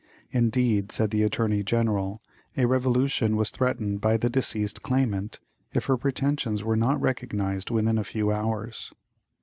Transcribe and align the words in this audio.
Indeed, 0.31 0.91
said 0.91 1.11
the 1.11 1.21
Attorney 1.21 1.61
General, 1.61 2.23
a 2.57 2.65
revolution 2.65 3.35
was 3.35 3.51
threatened 3.51 4.01
by 4.01 4.17
the 4.17 4.31
deceased 4.31 4.81
claimant 4.81 5.39
if 5.75 5.85
her 5.85 5.95
pretensions 5.95 6.63
were 6.63 6.75
not 6.75 6.99
recognized 6.99 7.69
within 7.69 7.99
a 7.99 8.03
few 8.03 8.31
hours. 8.31 8.93